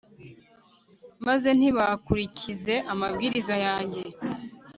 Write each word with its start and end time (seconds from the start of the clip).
maze 1.27 1.49
ntibakurikize 1.57 2.75
amabwiriza 2.91 3.55
yanjye 3.65 4.01